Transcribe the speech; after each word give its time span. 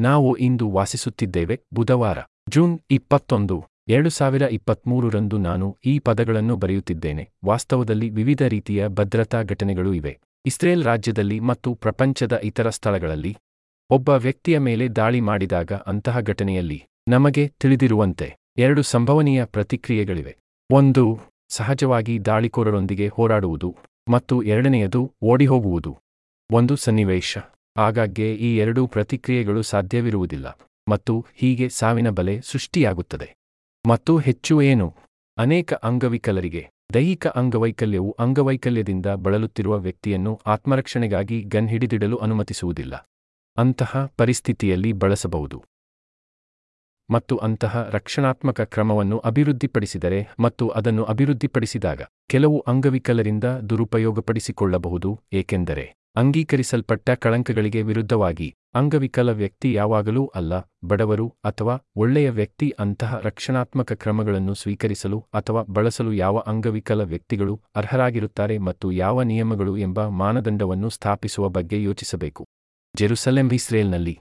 ನಾವು 0.00 0.36
ಇಂದು 0.36 0.66
ವಾಸಿಸುತ್ತಿದ್ದೇವೆ 0.70 1.60
ಬುಧವಾರ, 1.74 2.18
ಜೂನ್ 2.48 2.74
ಇಪ್ಪತ್ತೊಂದು, 2.90 3.56
ಎರಡು 3.88 4.10
ಸಾವಿರ 4.10 4.42
ಇಪ್ಪತ್ಮೂರರಂದು 4.42 5.38
ನಾನು 5.38 5.66
ಈ 5.86 5.98
ಪದಗಳನ್ನು 5.98 6.56
ಬರೆಯುತ್ತಿದ್ದೇನೆ. 6.56 7.24
ವಾಸ್ತವದಲ್ಲಿ 7.44 8.10
ವಿವಿಧ 8.10 8.42
ರೀತಿಯ 8.42 8.88
ಭದ್ರತಾ 8.88 9.42
ಘಟನೆಗಳು 9.42 9.92
ಇವೆ. 9.92 10.18
ಇಸ್ರೇಲ್ 10.46 10.84
ರಾಜ್ಯದಲ್ಲಿ 10.84 11.40
ಮತ್ತು 11.40 11.74
ಪ್ರಪಂಚದ 11.74 12.40
ಇತರ 12.44 12.68
ಸ್ಥಳಗಳಲ್ಲಿ 12.70 13.36
ಒಬ್ಬ 13.90 14.08
ವ್ಯಕ್ತಿಯ 14.08 14.58
ಮೇಲೆ 14.58 14.88
ದಾಳಿ 14.88 15.20
ಮಾಡಿದಾಗ 15.20 15.72
ಅಂತಹ 15.86 16.20
ಘಟನೆಯಲ್ಲಿ 16.20 16.80
ನಮಗೆ 17.08 17.44
ತಿಳಿದಿರುವಂತೆ 17.60 18.28
ಎರಡು 18.56 18.82
ಸಂಭವನೀಯ 18.82 19.44
ಪ್ರತಿಕ್ರಿಯೆಗಳಿವೆ. 19.44 20.36
ಒಂದು, 20.70 21.04
ಸಹಜವಾಗಿ 21.48 22.24
ದಾಳಿಕೋರರೊಂದಿಗೆ 22.24 23.08
ಹೋರಾಡುವುದು 23.08 23.70
ಮತ್ತು 24.08 24.42
ಎರಡನೆಯದು 24.42 25.02
ಓಡಿಹೋಗುವುದು. 25.22 25.92
ಒಂದು 26.50 26.76
ಸನ್ನಿವೇಶ. 26.76 27.38
ಆಗಾಗ್ಗೆ 27.76 28.34
ಈ 28.34 28.58
ಎರಡೂ 28.58 28.86
ಪ್ರತಿಕ್ರಿಯೆಗಳು 28.86 29.62
ಸಾಧ್ಯವಿರುವುದಿಲ್ಲ 29.62 30.58
ಮತ್ತು 30.88 31.26
ಹೀಗೆ 31.34 31.68
ಸಾವಿನ 31.68 32.10
ಬಲೆ 32.10 32.40
ಸೃಷ್ಟಿಯಾಗುತ್ತದೆ. 32.40 33.36
ಮತ್ತು 33.86 34.18
ಹೆಚ್ಚು 34.18 34.62
ಏನು? 34.62 34.94
ಅನೇಕ 35.38 35.74
ಅಂಗವಿಕಲರಿಗೆ, 35.74 36.70
ದೈಹಿಕ 36.94 37.26
ಅಂಗವೈಕಲ್ಯವು 37.26 38.16
ಅಂಗವೈಕಲ್ಯದಿಂದ 38.18 39.06
ಬಳಲುತ್ತಿರುವ 39.06 39.78
ವ್ಯಕ್ತಿಯನ್ನು 39.78 40.40
ಆತ್ಮರಕ್ಷಣೆಗಾಗಿ 40.46 41.42
ಗನ್ 41.42 41.68
ಹಿಡಿದಿಡಲು 41.68 42.16
ಅನುಮತಿಸುವುದಿಲ್ಲ. 42.16 43.06
ಅಂತಹ 43.56 44.10
ಪರಿಸ್ಥಿತಿಯಲ್ಲಿ 44.16 44.92
ಬಳಸಬಹುದು. 44.92 45.64
ಮತ್ತು 47.10 47.36
ಅಂತಹ 47.36 47.88
ರಕ್ಷಣಾತ್ಮಕ 47.90 48.60
ಕ್ರಮವನ್ನು 48.60 49.18
ಅಭಿವೃದ್ಧಿಪಡಿಸಿದರೆ 49.18 50.28
ಮತ್ತು 50.38 50.68
ಅದನ್ನು 50.68 51.04
ಅಭಿವೃದ್ಧಿಪಡಿಸಿದಾಗ 51.04 52.02
ಕೆಲವು 52.28 52.60
ಅಂಗವಿಕಲರಿಂದ 52.60 53.44
ದುರುಪಯೋಗಪಡಿಸಿಕೊಳ್ಳಬಹುದು 53.44 55.20
ಏಕೆಂದರೆ 55.32 55.99
ಅಂಗೀಕರಿಸಲ್ಪಟ್ಟ 56.16 57.10
ಕಳಂಕಗಳಿಗೆ 57.10 57.82
ವಿರುದ್ಧವಾಗಿ. 57.82 58.54
ಅಂಗವಿಕಲ 58.74 59.30
ವ್ಯಕ್ತಿ 59.30 59.74
ಯಾವಾಗಲೂ 59.74 60.32
ಅಲ್ಲ, 60.34 60.52
ಬಡವರು 60.84 61.26
ಅಥವಾ 61.44 61.74
ಒಳ್ಳೆಯ 61.96 62.30
ವ್ಯಕ್ತಿ 62.30 62.72
ಅಂತಹ 62.78 63.20
ರಕ್ಷಣಾತ್ಮಕ 63.24 63.92
ಕ್ರಮಗಳನ್ನು 63.92 64.54
ಸ್ವೀಕರಿಸಲು 64.54 65.18
ಅಥವಾ 65.34 65.62
ಬಳಸಲು 65.62 66.12
ಯಾವ 66.12 66.38
ಅಂಗವಿಕಲ 66.46 67.02
ವ್ಯಕ್ತಿಗಳು 67.02 67.60
ಅರ್ಹರಾಗಿರುತ್ತಾರೆ 67.76 68.58
ಮತ್ತು 68.58 68.92
ಯಾವ 68.92 69.22
ನಿಯಮಗಳು 69.22 69.76
ಎಂಬ 69.76 70.06
ಮಾನದಂಡವನ್ನು 70.06 70.88
ಸ್ಥಾಪಿಸುವ 70.88 71.48
ಬಗ್ಗೆ 71.48 71.82
ಯೋಚಿಸಬೇಕು. 71.82 72.44
ಜೆರುಸಲೆಂ, 72.96 73.50
ಇಸ್ರೇಲ್ನಲ್ಲಿ 73.52 74.18